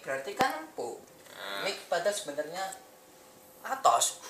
[0.00, 1.02] berarti kan empuk
[1.42, 2.62] Nah, mik pada sebenarnya
[3.66, 4.22] atos.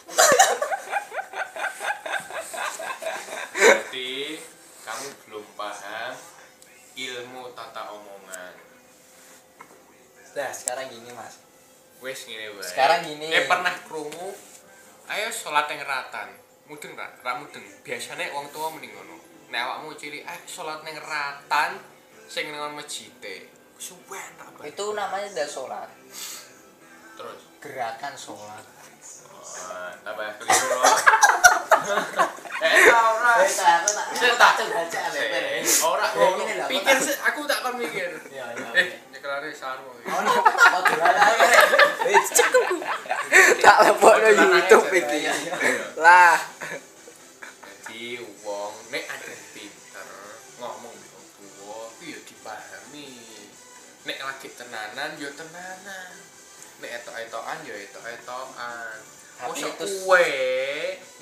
[3.52, 4.40] Berarti
[4.82, 6.12] kamu belum paham
[6.96, 8.54] ilmu tata omongan.
[10.32, 11.44] Nah sekarang gini mas.
[12.00, 12.64] Wes ngene wae.
[12.64, 13.28] Sekarang gini.
[13.28, 14.32] eh pernah krungu
[15.12, 16.32] ayo salat yang ratan.
[16.64, 17.62] Mudeng ra ra mudeng.
[17.84, 19.20] Biasanya wong tua mending ngono.
[19.52, 21.76] Nek awakmu cilik eh salat ning ratan
[22.24, 24.30] sing nang masjide suwen
[24.62, 25.90] itu namanya udah sholat
[27.18, 28.62] terus gerakan sholat
[29.34, 30.96] oh, keliru loh
[32.62, 35.34] eh ora Eh, tak, aku tak, aku Saya tak tak baca, Beb.
[35.34, 38.68] Eh, ora Ya, aku pikir aku tak kon mikir Ya, ya.
[38.78, 41.46] eh nyekelare sarmu Oh, no, mau jualan aja.
[42.06, 42.82] Eh, cukup.
[43.62, 45.30] Tak lebokno YouTube iki.
[45.30, 45.34] Iya.
[45.94, 46.34] Lah,
[54.42, 56.10] Lagi tenanan ya tenanan.
[56.82, 58.98] Nek etok-etokan ya etok-etokan.
[59.38, 60.26] Tapi Mosok itu- kowe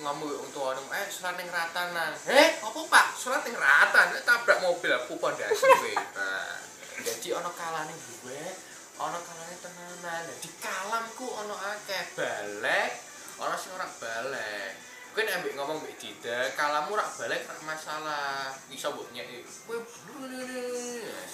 [0.01, 2.17] ngomong wong tuwa eh salat ning ratanan.
[2.25, 3.07] Eh, apa Pak?
[3.21, 5.93] Salat ning ratan nek tabrak mobil aku pondasi kowe.
[6.17, 6.65] Nah,
[7.05, 8.41] jadi ana kalane gue,
[8.97, 10.21] ana kalane tenanan.
[10.41, 12.91] Jadi kalamku ana akeh balek,
[13.37, 14.81] ana sing ora balek.
[15.13, 18.49] Kowe nek ambek ngomong mbek Dida, kalamu rak balek rak masalah.
[18.73, 19.45] Iso mbok nyek.
[19.69, 19.77] Kowe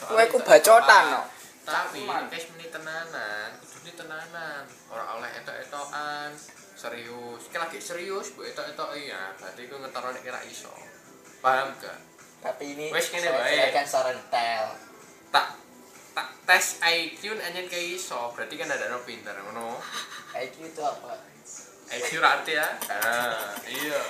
[0.02, 1.22] kowe ku bacotan no.
[1.66, 4.62] Tapi nek wis meni tenanan, kudune tenanan.
[4.86, 6.30] Ora oleh etok-etokan.
[6.78, 7.42] Serius.
[7.50, 9.34] Iki lagi serius mbok etok-etoki ya.
[9.34, 10.70] Berarti kowe ngetoro nek ora iso.
[11.42, 11.98] Paham gak?
[12.38, 13.50] Tapi ini saya bae.
[13.50, 14.64] jelaskan secara detail.
[15.34, 15.46] Tak
[16.14, 19.82] tak tes IQ anjen kayak iso, berarti kan ada no pinter ngono.
[20.46, 21.18] IQ itu apa?
[21.86, 22.66] IQ ra arti ya?
[22.90, 24.00] Ah, iya.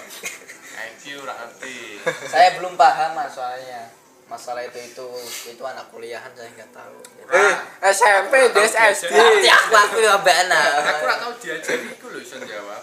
[0.93, 2.05] IQ ra arti.
[2.33, 5.07] Saya belum paham mas soalnya masalah itu itu
[5.49, 6.99] itu anak kuliahan saya nggak tahu.
[7.31, 7.55] Eh,
[7.95, 9.15] SMP, des SD.
[9.15, 10.61] Nanti aku aku ya mbak Ana.
[10.83, 12.83] Aku ora tau diajari iku lho iso jawab.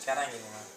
[0.00, 0.68] Sekarang gini mas,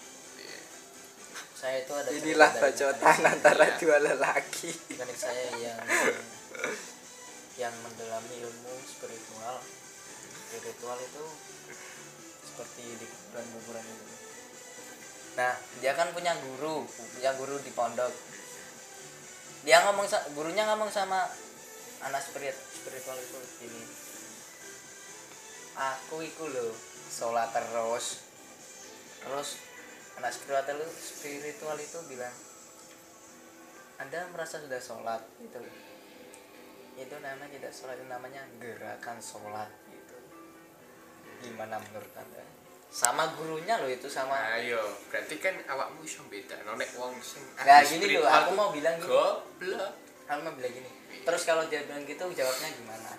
[1.56, 3.76] saya itu ada Inilah bacotan antara Iya.
[3.80, 4.72] dua lelaki.
[4.96, 5.80] rekan saya yang
[7.56, 9.60] yang mendalami ilmu spiritual.
[10.48, 11.26] Spiritual itu
[12.44, 14.06] seperti di kuburan-kuburan itu.
[15.34, 18.14] Nah, dia kan punya guru, punya guru di pondok.
[19.64, 21.24] Dia ngomong gurunya ngomong sama
[22.04, 23.84] anak spirit spiritual itu gini.
[25.74, 26.72] Aku iku lho
[27.08, 28.22] sholat terus.
[29.24, 29.50] Terus
[30.20, 32.36] anak spiritual itu spiritual itu bilang
[34.02, 35.62] anda merasa sudah sholat gitu
[36.94, 40.18] itu namanya tidak sholat itu namanya gerakan sholat gitu
[41.46, 42.44] gimana menurut anda
[42.94, 44.78] sama gurunya loh itu sama Ayo,
[45.10, 49.10] berarti kan awakmu iso beda nek wong sing nah gini loh aku mau bilang gini
[49.10, 49.92] goblok.
[50.24, 50.90] aku mau bilang gini
[51.26, 53.12] terus kalau dia bilang gitu jawabnya gimana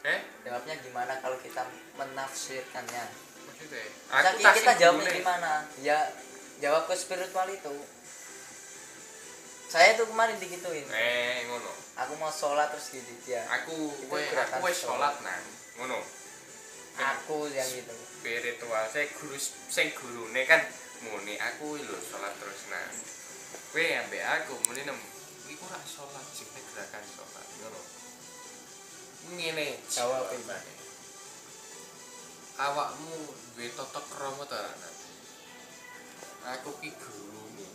[0.00, 1.60] Eh, jawabnya gimana kalau kita
[1.92, 3.04] menafsirkannya
[3.44, 3.84] maksudnya?
[4.32, 5.50] Kita sing jawabnya gimana
[5.82, 5.98] ya
[6.56, 7.74] jawab ke spiritual itu
[9.66, 11.68] saya tuh kemarin digituin Eh, ngono.
[11.94, 15.14] aku mau sholat terus gitu dia Aku gerakan aku sholat.
[15.20, 15.44] nang.
[15.76, 15.98] Ngono.
[16.98, 18.84] Aku yang gitu spiritual.
[18.90, 19.36] Saya guru
[19.70, 20.60] sing gurune kan
[21.06, 22.90] muni aku lho salat terus nah.
[23.70, 24.98] Kowe ambek aku muni nem
[25.46, 27.80] iku ora salat sing gerakan salat ngono
[29.30, 30.74] ngene Jawab, jawabannya.
[32.56, 33.16] awakmu
[33.54, 34.94] duwe tata krama ta ora Nak?
[36.56, 37.68] aku ki gurumu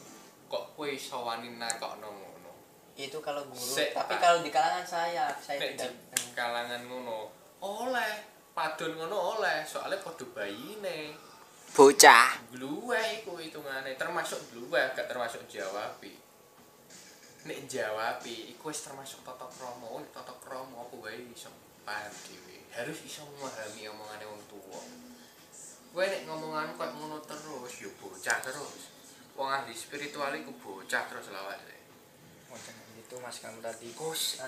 [0.49, 2.51] kok kowe iso wani nakokno ngono?
[2.97, 7.29] Itu kalau guru Sik, tapi kalau di kalangan saya saya nek tidak di kalangan ngono.
[7.61, 8.13] Oleh
[8.55, 11.11] padun ngono oleh soalnya padha bayine
[11.75, 12.39] Bocah.
[12.55, 16.15] Gluweh iku hitungane termasuk gluweh gak termasuk jawabi.
[17.51, 21.51] Nek jawabi iku wis termasuk tata krama, tata krama apa wae iso
[21.83, 22.63] paham dhewe.
[22.71, 24.79] Harus iso memahami omongane wong tuwa.
[25.91, 28.81] Kowe nek ngomongan kok ngono terus ya bocah terus.
[29.35, 31.75] Wong ahli spiritual iku bocah terus lawake.
[32.55, 33.93] oh, gitu mas kamu tadi.
[33.93, 34.41] Kos,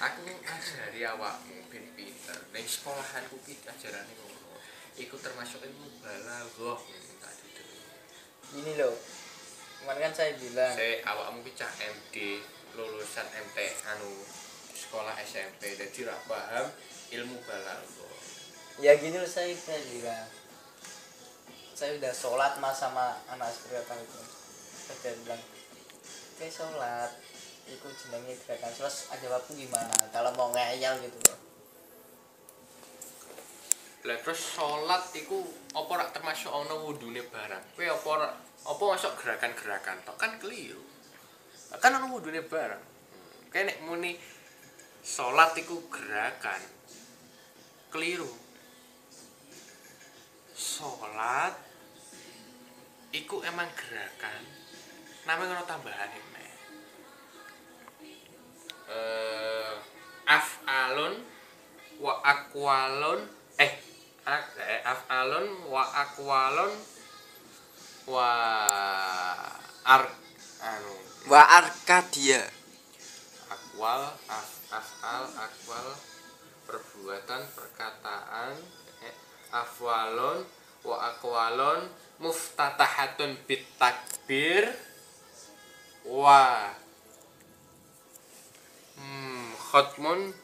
[0.00, 2.40] aku ngajari awakmu ben pinter.
[2.56, 4.56] Ning sekolahanku ki ajarane ngono.
[4.96, 6.80] Iku termasuk ilmu balaghah.
[6.80, 7.92] Diterima.
[8.56, 8.96] ini loh
[9.84, 10.72] kemarin kan saya bilang.
[10.72, 12.40] Saya awakmu ki cah MD
[12.72, 14.24] lulusan MT anu
[14.72, 16.72] sekolah SMP jadi rak paham
[17.12, 18.16] ilmu balaghah.
[18.80, 20.24] Ya gini loh saya saya bilang.
[21.76, 24.22] Saya udah sholat mas sama anak spiritual itu.
[24.88, 25.42] Saya bilang
[26.34, 27.12] oke sholat
[27.64, 29.96] itu jenenge gerakan sholat aja waktu gimana?
[30.12, 31.38] Kalau mau ngeyel gitu loh.
[34.04, 35.40] Lah terus sholat iku
[35.72, 37.64] apa rak termasuk ana wudune barang?
[37.72, 38.36] Kowe apa
[38.68, 40.16] apa masuk gerakan-gerakan tok?
[40.20, 40.80] Kan keliru.
[41.80, 42.84] Kan ana wudune barang.
[42.84, 44.12] Hmm, kayak nek muni
[45.00, 46.60] sholat iku gerakan
[47.88, 48.28] keliru.
[50.52, 51.56] Sholat
[53.16, 54.42] iku emang gerakan.
[55.24, 56.12] Namanya ngono tambahan
[58.88, 59.72] eh
[60.28, 61.14] af'alun
[62.00, 63.20] wa akwalun
[63.60, 63.72] eh
[64.28, 66.72] eh, af'alun wa akwalun
[68.08, 68.28] wa
[69.84, 70.04] ar
[70.60, 70.92] anu
[71.24, 72.44] Wa Arkadia.
[73.48, 75.88] akwal af, afal akwal
[76.68, 78.52] perbuatan perkataan
[79.00, 79.14] eh,
[79.52, 80.44] afwalon
[80.84, 81.88] wa akwalon
[82.20, 84.68] muftatahatun bit takbir
[86.04, 86.68] wa
[88.98, 90.34] hmm, khotmun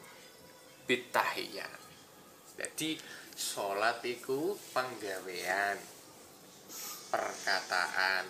[0.87, 1.79] bit tahiyat
[2.59, 2.99] jadi
[3.33, 5.79] sholat iku penggawean
[7.11, 8.25] perkataan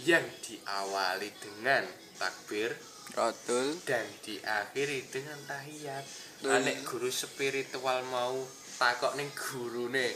[0.00, 1.84] yang diawali dengan
[2.16, 2.72] takbir
[3.10, 3.74] Rotul.
[3.82, 6.04] dan diakhiri dengan tahiyat.
[6.46, 8.38] Anek guru spiritual mau
[8.78, 10.14] takok ning gurune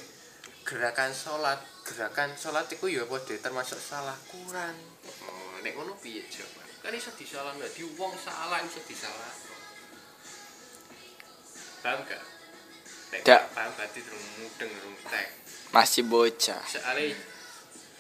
[0.65, 4.73] gerakan sholat, gerakan sholat iku ya padha termasuk salah Quran.
[5.29, 6.64] Oh, nek ngono piye coba?
[6.85, 9.33] Kan iso disalah nggak di wong salah iso disalah.
[11.81, 12.21] Paham gak?
[13.25, 15.33] Gak paham berarti durung mudeng durung tek.
[15.73, 16.61] Masih bocah.
[16.69, 17.17] Soale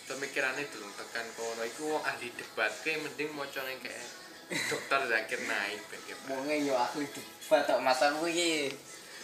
[0.04, 4.04] pemikirannya durung tekan kono iku wong ahli debat kayak mending maca ning kayak
[4.68, 8.68] dokter Zakir Naik kayak Wonge yo ahli debat tok masamu iki.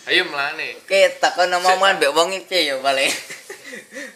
[0.09, 0.81] Ayo melane.
[0.81, 3.12] Oke, takon omongan mbek wong iki yo paling.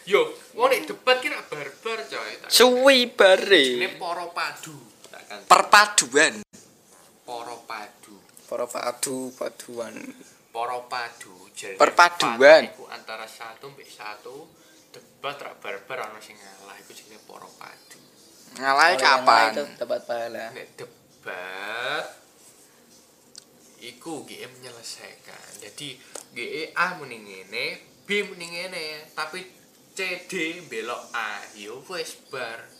[0.09, 0.25] Yo,
[0.57, 2.33] wong nek debat kira barbar coy.
[2.49, 3.65] Suwi Ini bare.
[4.01, 4.94] poro padu.
[5.35, 6.35] Takkan Perpaduan.
[7.25, 8.15] poro padu.
[8.47, 9.95] Para padu paduan.
[10.53, 11.33] Poro padu.
[11.51, 12.63] Jadi Perpaduan.
[12.63, 14.47] debat Iku antara satu mbek satu.
[14.95, 17.99] Debat rak barbar ana sing ngalah iku jenenge poro padu.
[18.55, 19.51] Yang lain kapan?
[19.51, 22.05] itu dapat pahala Nek debat
[23.83, 25.59] iku GE menyelesaikan.
[25.59, 25.99] Jadi
[26.31, 27.65] GE A muni ngene,
[28.07, 29.43] B muni ngene, tapi
[29.91, 31.43] CD belok A.
[31.59, 32.74] Yo wis bar.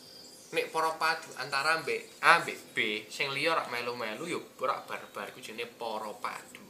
[0.53, 2.77] Nek para padu antara mbek A mbek B,
[3.09, 6.61] sing liya rak melu-melu yo rak barbar iku jenenge para padu.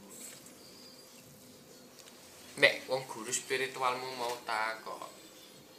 [2.56, 5.12] Nek wong guru spiritualmu mau takok,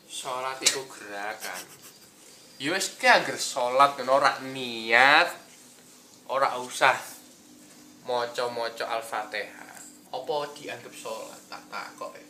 [0.05, 1.63] salat iku gerakan.
[2.61, 5.29] Ya wis ki anggere salat ngono ora niat
[6.29, 6.97] ora usah
[8.05, 9.77] maca-maca Al-Fatihah.
[10.13, 12.23] Apa dianggap salat tak takok e.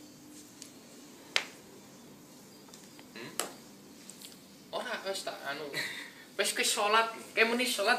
[3.19, 3.56] Hmm?
[4.77, 5.65] Ora wis tak anu.
[6.37, 7.97] Wis ki salat, kayak muni salat.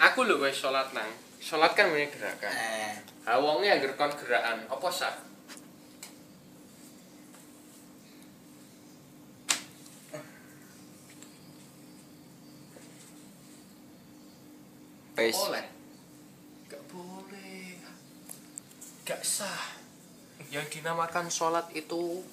[0.00, 1.12] Aku lho wis salat nang.
[1.36, 2.48] Salat kan muni gerakan.
[2.48, 2.96] Eh,
[3.28, 5.12] Ha wonge anggere kon gerakan, apa sah?
[15.20, 15.36] Wis.
[15.36, 15.68] Boleh.
[16.72, 17.76] Gak boleh.
[19.04, 19.76] Gak sah.
[20.48, 22.24] Yang dinamakan sholat itu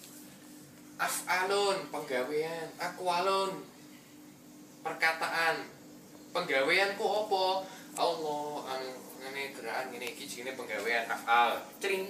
[0.98, 3.62] af'alun, penggawean, akwalun,
[4.82, 5.70] perkataan.
[6.34, 7.46] Penggawean ku apa?
[7.98, 11.58] Allah, anu ngene gerakan ngene iki jenenge penggawean af'al.
[11.82, 12.08] Cring,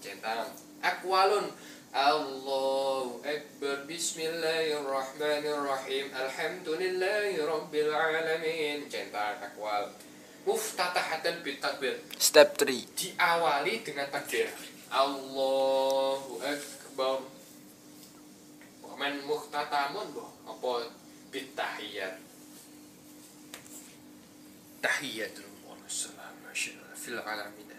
[0.00, 0.48] centang.
[0.78, 1.50] Akwalun
[1.88, 9.88] Allahu Akbar Bismillahirrahmanirrahim Alhamdulillahi Rabbil Alamin Centang akwal
[10.44, 12.92] Muftatahatan bitakbir Step 3.
[12.92, 14.52] diawali dengan takbir
[14.92, 17.24] Allahu Akbar
[18.98, 20.90] Men muhtatamun boh apa
[21.30, 22.18] bitahiyat
[24.82, 26.50] Tahiyatul Wassalamu
[26.98, 27.70] fil alamin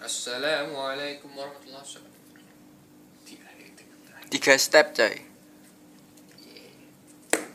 [0.00, 2.10] Assalamualaikum warahmatullahi wabarakatuh
[4.32, 5.12] Tiga step, coy.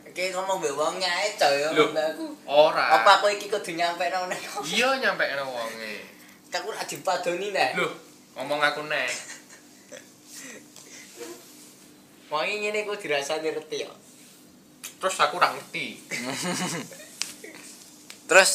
[0.06, 2.26] Oke, ngomong mbek wong nyae coy, aku.
[2.46, 4.38] Ora Apa aku iki kudu nyampe nang nek?
[4.62, 6.06] Iya nyampe wonge
[6.54, 7.74] Aku ora dipadoni nek.
[7.74, 8.08] Loh
[8.38, 9.10] ngomong aku nek
[12.28, 13.92] Wong iki ngene ku dirasani reti ya.
[15.00, 15.96] Terus aku ora ngerti
[18.28, 18.52] Terus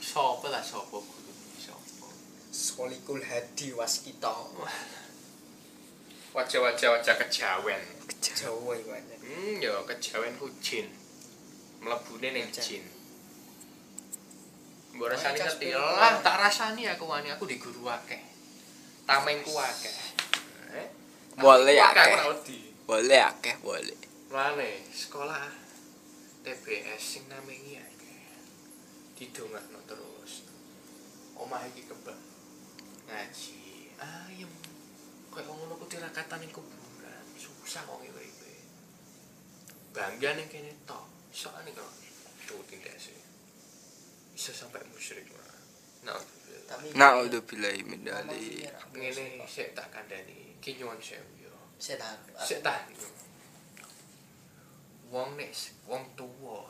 [0.00, 2.08] Sopo lah sopo guru Sopo
[2.48, 4.32] Solikul hadi waskita.
[6.32, 7.80] Wajah-wajah wajah kejawen
[8.16, 8.44] iki
[8.88, 9.00] wae.
[9.24, 10.88] Hmm, ya kejawen ku jin.
[11.84, 12.84] Mlebune ning jin.
[14.96, 18.20] Mbok rasani ngerti lah, tak rasani aku wani aku di guru akeh.
[19.04, 19.96] Tamengku akeh.
[20.72, 20.88] Eh?
[21.36, 22.16] Boleh akeh.
[22.88, 23.98] boleh akeh, boleh.
[24.32, 25.44] Mane sekolah
[26.40, 28.24] TBS sing namengi akeh.
[29.20, 30.48] Didongakno terus.
[31.36, 32.16] Omah iki kebak.
[33.04, 33.92] Ngaji.
[34.00, 34.48] Ayem.
[35.28, 37.26] Kayak ngono ku tirakatan ning kuburan.
[37.36, 38.52] Susah wong iki uripe.
[39.92, 41.04] Bangga ning kene tok.
[41.36, 41.92] Soalnya kok
[42.48, 43.20] cuti deh sih.
[44.32, 45.45] Bisa sampai musyrik lah.
[46.06, 46.22] Nah,
[46.70, 48.70] tapi Naudzubillahi min dzalik.
[48.94, 50.54] ngene sik tak kandhani.
[50.62, 51.50] Ki nyuwun sewu yo.
[51.82, 52.14] saya tak
[52.46, 52.86] Sik tak.
[55.10, 55.50] Wong nek
[55.86, 56.66] wong tuwa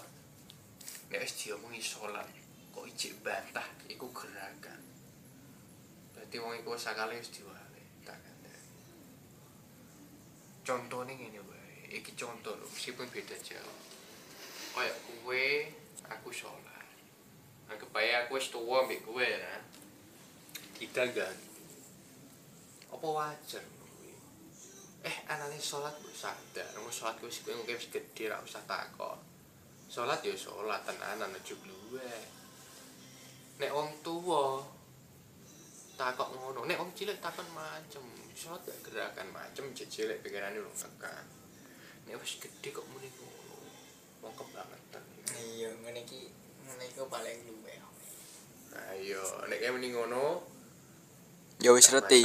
[1.13, 2.29] nek wis diomongi salat
[2.75, 4.81] kok ijik bantah iku gerakan.
[6.13, 8.65] Dadi wong iku sakale wis diwale tak kandhani.
[10.67, 11.89] Contone ngene wae.
[11.97, 13.79] Iki contoh lho, meskipun beda jauh.
[14.77, 15.45] Kaya kowe
[16.13, 16.76] aku salat.
[17.67, 19.59] Anggap bae aku wis tuwa mbek kowe ya.
[20.77, 21.51] Kita ganti.
[22.93, 23.65] Apa wajar?
[25.07, 29.19] Eh, anane salat kok sadar, mau salat wis kowe wis gedhe ra usah takon.
[29.87, 32.11] Salat ya salat tenanan aja bluwe.
[33.59, 34.63] Nek wong tuwa
[35.97, 38.05] takok ngono, nek wong cilik takon macem,
[38.37, 41.27] salat gak gerakan macem jejelek pikirane lu tekan.
[42.07, 43.59] Nek wis gedhe kok muni ngono.
[44.23, 45.05] Wong kebangetan.
[45.35, 46.31] iya ngene iki
[46.67, 47.75] ngene iku paling luwe
[48.77, 50.45] Ayo, nek kayak mending ngono,
[51.65, 52.21] Ya wis reti.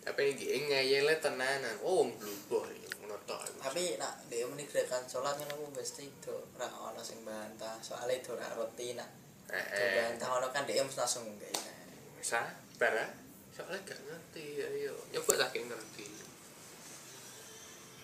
[0.00, 1.76] tapi iki ngeyele tenanan.
[1.84, 3.40] Oh, wong iki ngono tok.
[3.60, 8.32] tapi nak dia meni gerakan kan aku mesti itu ra ono sing bantah soalnya itu
[8.36, 9.08] ra roti nak
[9.48, 9.92] eh, Itu eh.
[9.96, 11.56] bantah ono kan dia mesti langsung kayak
[12.20, 13.10] sabar ah.
[13.54, 14.98] Soalnya gak ngerti, ayo.
[15.14, 16.10] Nyoba tak kayak ngerti.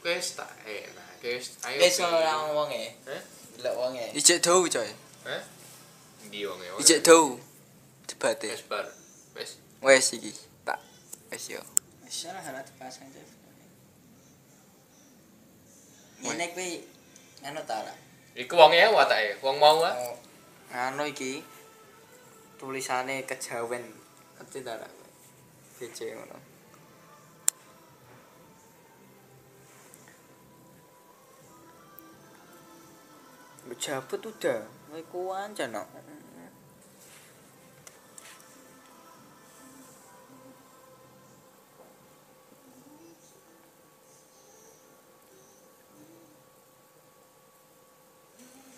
[0.01, 1.77] Wes tak enak, wes ayo.
[1.85, 3.23] eh soalnya wong e Eh?
[3.61, 4.89] delok wong e Ijek dou coy.
[5.29, 5.43] Hah?
[6.25, 6.69] Ndi wong e?
[6.81, 7.37] Ijek dou.
[8.09, 8.49] Debate.
[8.49, 8.87] Wes bar.
[9.37, 9.51] Wes.
[9.85, 10.33] Wes iki.
[10.65, 10.81] Tak.
[11.29, 11.61] Wes yo.
[12.11, 13.23] wis ora harus dipasang aja
[16.21, 16.85] ini kuwi
[17.47, 17.95] anu ta ra
[18.35, 19.95] Iku wong e watake, wong mau ah.
[19.95, 20.17] Oh,
[20.75, 21.39] anu iki
[22.59, 23.85] tulisane kejawen
[24.37, 24.89] ngerti ta ra
[25.79, 26.37] BC ngono
[33.79, 34.67] Jabut udah,
[34.99, 35.87] iku aja no.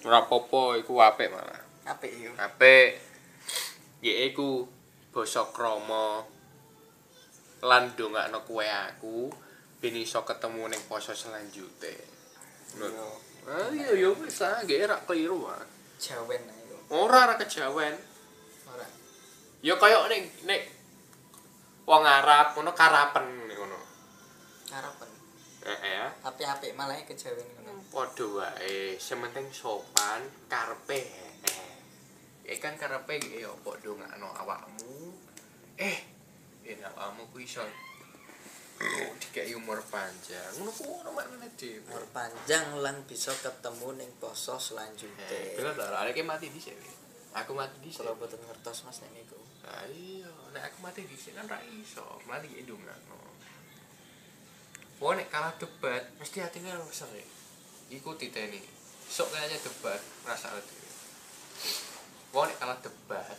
[0.02, 1.62] Ora apa-apa, iku apik malah.
[1.86, 2.34] Apik yo.
[2.34, 2.98] Apik.
[4.02, 4.66] Yaiku
[5.14, 6.26] basa krama
[7.62, 9.30] lan ndongakno kowe aku
[9.78, 11.94] ben iso ketemu ning poso selanjute.
[12.82, 13.31] Ngono.
[13.42, 15.58] Ah iya ya wis ah, nggih ra keliru ah.
[15.98, 16.78] Jawen iku.
[16.94, 17.94] Ora ora kejawen.
[18.70, 18.86] Ora.
[19.62, 20.62] Ya kaya ning nek
[21.86, 23.78] wong Arab ngono karapen ngono.
[24.70, 25.10] Harapan.
[25.66, 26.06] Heeh ya.
[26.22, 27.82] Apik-apik malah kejawen ngono.
[27.90, 31.02] Padha wae, sementing sopan karepe.
[32.46, 35.18] Ya kan karepe ya padha ngakno awakmu.
[35.78, 35.98] Eh,
[36.62, 37.62] enak awakmu ku iso
[39.18, 40.50] dikai umur panjang.
[40.58, 41.82] Ngono ku ora maknane dhewe.
[41.88, 45.26] Umur panjang lan bisa ketemu ning poso selanjutnya.
[45.58, 46.76] bener ta, arek mati dhisik.
[47.32, 48.04] Aku mati dhisik.
[48.04, 49.40] Kalau boten ngertos Mas nek niku.
[49.64, 52.20] Lah iya, nek aku mati dhisik kan ra iso.
[52.26, 53.18] Mati ndongakno.
[55.02, 57.28] Wong nek kalah debat mesti atine sering.
[57.90, 58.62] Iku titeni.
[59.06, 60.90] Sok kayaknya debat dhewe.
[62.34, 63.38] Wong nek kalah debat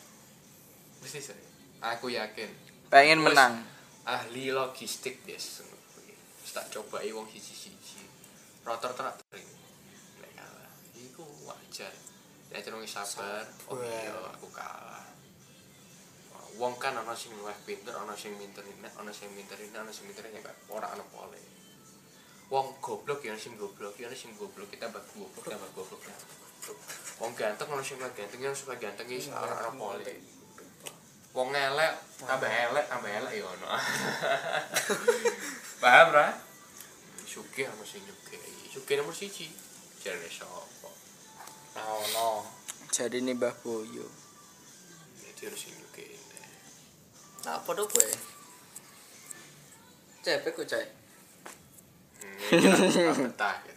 [1.04, 1.50] mesti sering.
[1.84, 2.48] Aku yakin
[2.94, 3.73] Pengen menang.
[4.04, 5.64] Ahli logistik des.
[6.44, 8.04] Wis tak cobai wong siji-siji.
[8.68, 9.48] Rotor-rotor ring.
[10.20, 11.92] Nek kalah iku wajar.
[12.52, 13.48] Ya jenenge sabar.
[13.72, 13.88] Oh Sabar.
[13.88, 15.08] iya, aku kalah.
[16.60, 19.90] Wong kan ana sing luwih pinter, ana sing minter ini, ana sing minter ini, ana
[19.90, 20.38] sing minter ini,
[20.70, 21.42] ora ana pole.
[22.54, 26.02] Wong goblok ya ana sing goblok, ya ana sing goblok, kita tambah goblok, tambah goblok.
[27.18, 30.14] Wong ganteng ana sing ganteng, ya luwih ganteng iki ora ana pole.
[31.34, 33.50] Wong elek, tambah elek, tambah elek ya.
[35.84, 36.28] Paham ra?
[37.28, 38.40] Sugih ana sing nyugih.
[38.72, 39.50] Sugih nomor siji.
[40.04, 40.90] Jarene sapa?
[41.76, 42.46] Nah, ono.
[42.94, 44.06] Jadi ini Mbah Boyo.
[45.18, 46.14] Jadi harus sing nyugih.
[47.44, 48.08] Nah, apa tuh gue?
[50.24, 50.88] Cepet ku cai.
[52.24, 53.74] Hmm, betah ya.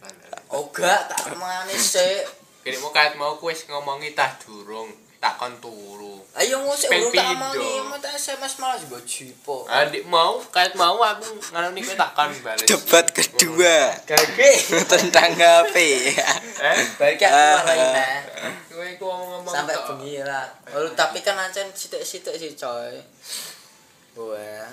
[0.47, 2.23] Oh gak, tak manis sih.
[2.63, 6.21] Kene mau kait mau wis ngomongi tah durung, takon turu.
[6.37, 9.65] Ayo ngusik urung tak mau tak SMS malah juga jipo.
[9.65, 12.65] Adik mau kait mau aku ngarani kowe takon balik.
[12.69, 14.51] Debat kedua Gage.
[14.93, 15.75] tentang HP.
[16.13, 17.57] Eh, Balik aku Ah.
[17.57, 18.53] marahin nah.
[18.69, 20.45] kowe ku ngomong Sampai bengi lah.
[20.71, 22.93] Oh, tapi kan ancen sitik-sitik sih coy.
[24.13, 24.69] Wah.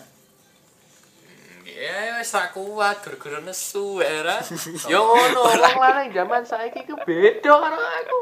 [1.65, 4.37] Ya wis tak kuat gara-gara nesu era.
[4.93, 8.19] Ya ngono, wong lanang zaman saiki ku beda karo aku.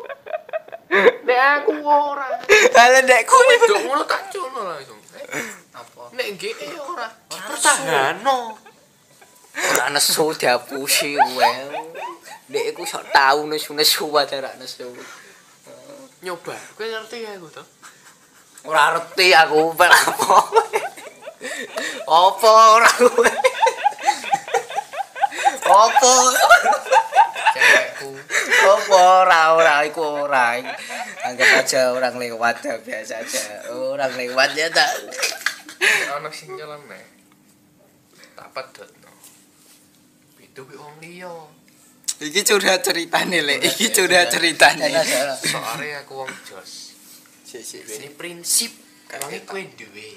[0.91, 2.27] Nek aku ora.
[2.43, 3.55] Kowe kuwi.
[3.71, 4.99] dok ngono tak cuno langsung.
[5.15, 6.11] Eh, Apa?
[6.17, 7.07] Nek nggih ora.
[7.31, 8.59] Ora Pertahano.
[9.53, 11.51] Ora nesu diapusi kowe.
[12.53, 14.91] Dek iku sok tau nesu-nesu wae ora nesu.
[16.23, 17.63] Nyoba, kowe ngerti ya aku to?
[18.69, 20.37] Ora ngerti aku pel apa.
[22.07, 23.31] Apa ora kowe?
[25.73, 26.13] Apa?
[28.03, 30.59] Cewekku Apa ora ora iku ora.
[31.23, 33.45] Anggap aja orang lewat ya biasa aja.
[33.75, 34.91] Orang lewat ya tak.
[35.83, 37.03] ana sing nyelem nek
[38.39, 39.11] tak pedhotno
[40.39, 41.35] itu kuwi wong liya.
[42.23, 43.67] Iki curhat ceritane lek.
[43.67, 44.87] Iki curhat ceritane.
[45.43, 46.95] soalnya aku wong jos.
[47.43, 48.71] Si si ini prinsip.
[49.11, 50.11] Emangnya kue duwe.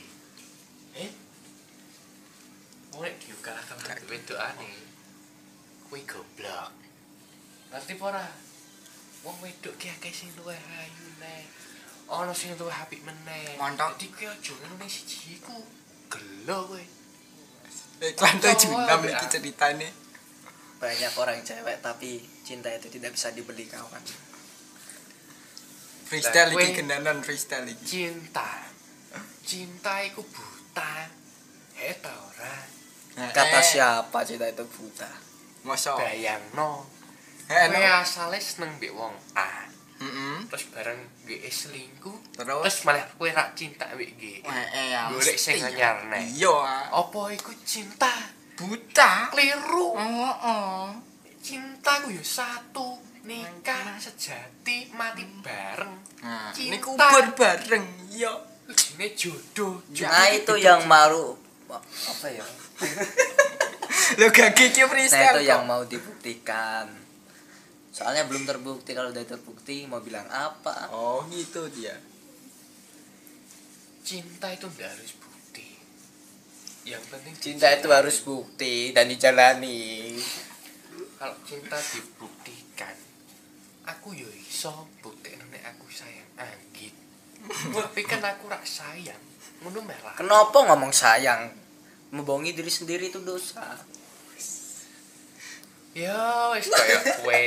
[1.01, 1.09] Eh?
[2.93, 4.71] Mau nek diugal kalah duwe doane
[5.89, 6.84] kue goblok
[7.75, 8.25] ngerti apa ora
[9.21, 11.43] wong wedok ki akeh sing luwih ayu nek
[12.07, 13.59] ana sing luwih apik meneh.
[13.59, 13.99] Montok.
[13.99, 15.59] dadi kowe aja ngene siji iku.
[16.07, 16.83] Gelo kowe.
[17.99, 19.89] Iklan tujuh enam iki ceritane.
[20.75, 24.03] banyak orang cewek tapi cinta itu tidak bisa dibeli kawan.
[26.05, 27.83] Freestyle Lah, iki kowe- gendanan freestyle iki.
[27.83, 28.61] cinta.
[29.41, 31.09] Cinta iku buta.
[31.75, 32.55] Eh ta ora?
[33.33, 35.09] Kata Eh, siapa cinta itu buta?
[35.65, 35.97] Mosok.
[35.97, 36.85] bayangno
[37.45, 37.77] Eh, no.
[37.95, 40.37] asale seneng mbek wong A Heeh.
[40.45, 45.07] terus bareng GE selingkuh Terus terus malah kowe rak cinta mbek GE eh ya.
[45.07, 46.57] golek sing anyar nek Iya.
[46.89, 48.11] apa iku cinta
[48.55, 49.29] Buta.
[49.29, 50.87] keliru Oh, oh.
[51.39, 56.65] cinta ku yo satu nikah sejati mati bareng Nah, Cinta.
[56.65, 57.85] ini kubur bareng.
[58.09, 58.33] Iya.
[58.91, 61.37] ini jodoh nah itu yang mau
[61.85, 62.41] apa ya
[64.15, 65.67] Lo gak gigi nah freestyle itu yang kok.
[65.67, 66.85] mau dibuktikan
[67.95, 70.91] soalnya belum terbukti kalau udah terbukti mau bilang apa?
[70.91, 71.95] Oh, gitu dia.
[74.03, 75.67] cinta itu ndak harus bukti.
[76.83, 80.13] Yang penting cinta itu harus bukti dan dijalani.
[81.15, 82.93] Kalau cinta dibuktikan
[83.87, 86.29] aku yo iso bukti nek aku sayang.
[86.35, 86.93] Anggit
[87.47, 89.23] tapi kan aku rak sayang.
[89.63, 91.53] Ngono merah kenapa ngomong sayang?
[92.11, 93.79] Membohongi diri sendiri itu dosa
[95.95, 96.19] ya
[96.51, 97.45] wis kaya kowe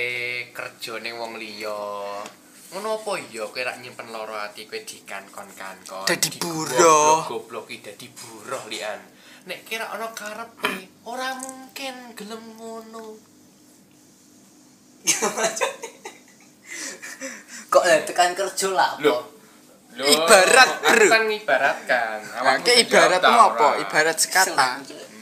[0.50, 1.76] kerja ning wong liya
[2.68, 7.18] ngono apa iya kowe rak nyimpen loro ati kowe dikankon-kankon Dadi Digoblok- buruh.
[7.28, 9.00] goblok iki dadi buruh lian
[9.44, 10.72] nek kira ana karepe
[11.04, 13.20] ora mungkin gelem ngono
[17.68, 19.36] kok lah tekan kerja lah apa
[19.98, 21.06] Loh, Ibarat, bro.
[21.10, 23.68] kan ibaratkan Nah, Awakmu ke dijawab ibaratmu tak apa?
[23.82, 24.68] Ibarat sekata.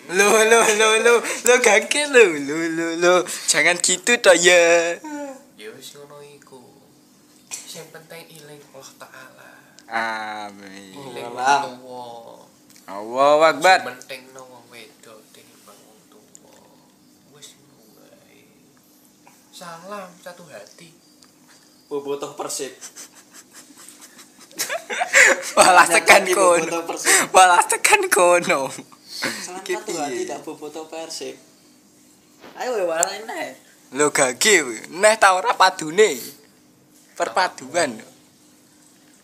[0.06, 3.14] Lo lo lo lo lo gak lo lo lo lo
[3.50, 4.94] jangan gitu toh ya.
[5.58, 6.62] ya wis ngono iku
[7.50, 9.50] sing penting iling Allah taala
[10.46, 10.94] Amin.
[10.94, 11.74] iling Allah.
[12.86, 13.78] Allahu Akbar.
[13.82, 16.54] Sing penting no wong wedok tinimbang wong tuwa
[17.34, 17.58] wis
[17.98, 18.46] wae
[19.50, 20.94] salam satu hati
[21.90, 22.70] bobotoh persib
[25.56, 26.84] Walah tekan kono.
[27.32, 28.68] Walah tekan kono.
[29.64, 29.96] Piye?
[30.00, 31.36] hati tak bobotoh persib
[32.60, 34.82] ayo we warnain nih Lo gage we.
[34.98, 36.18] Neh ta ora padune.
[37.14, 37.94] Perpaduan.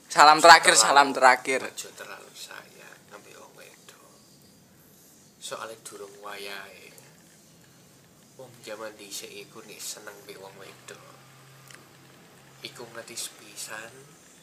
[0.07, 1.67] Salam terakhir, salam terakhir.
[1.67, 4.13] aja terlalu sayang ngambil wong wedok
[5.43, 6.93] soalnya durung wayahe
[8.37, 11.01] wong jaman dhisik iku nek seneng mbek wong wedok
[12.61, 13.93] iku ngerti sepisan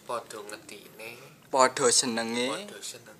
[0.10, 3.19] padha ngetine Padha senenge padha senenge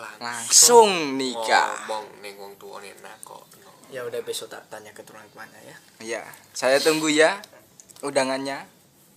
[0.00, 1.86] langsung, nikah.
[1.86, 3.60] ngomong ning wong tuane nakokno
[3.90, 5.76] ya udah besok tak tanya keturunan ke mana ya.
[5.98, 6.22] Ya,
[6.54, 7.42] saya tunggu ya
[8.06, 8.64] undangannya.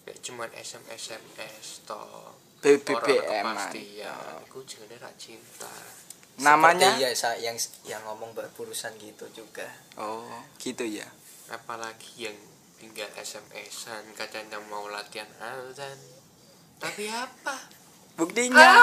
[0.04, 2.02] nek cuman SMS SMS to.
[2.64, 3.44] BBBM.
[3.44, 4.40] kepastian.
[4.50, 5.70] Iku jenenge ra cinta.
[6.42, 6.98] Namanya?
[6.98, 9.68] Ya yang yang ngomong berurusan gitu juga.
[9.96, 10.26] Oh,
[10.58, 11.06] gitu ya.
[11.52, 12.38] apalagi yang
[12.80, 16.00] tinggal SMS-an katanya mau latihan azan.
[16.82, 17.56] Tapi apa?
[18.18, 18.82] Buktinya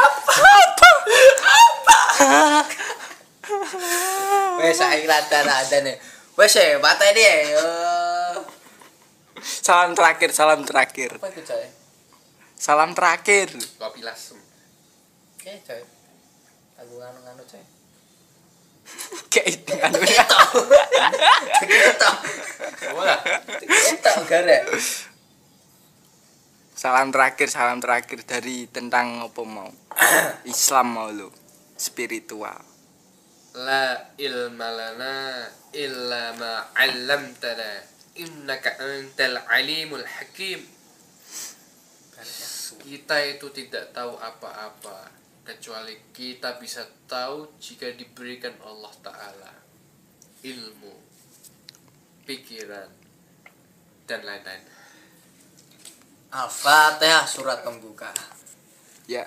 [4.61, 5.97] wes saya rada rada nih
[6.37, 7.37] wes ya mata ini ya
[9.41, 11.17] salam terakhir, salam terakhir.
[11.17, 11.65] apa itu coy
[12.61, 13.49] Salam terakhir.
[13.81, 15.81] kopi lasem oke coy
[16.77, 17.65] aku nganu nganu coy
[19.31, 20.03] Kayak itu anu.
[20.03, 20.27] kita
[23.71, 24.59] kita gara
[26.75, 29.69] Salam terakhir, salam terakhir dari tentang apa mau?
[30.49, 31.29] Islam mau lo.
[31.81, 32.61] Spiritual.
[33.57, 37.89] la ilma lana illa ma 'allamtana.
[38.21, 40.61] Innaka antal alimul hakim.
[42.85, 45.09] Kita itu tidak tahu apa-apa
[45.41, 49.53] kecuali kita bisa tahu jika diberikan Allah taala.
[50.45, 50.95] Ilmu
[52.29, 52.89] pikiran
[54.05, 54.63] dan lain-lain.
[56.31, 58.13] Al-Fatihah surat pembuka.
[59.11, 59.27] Ya.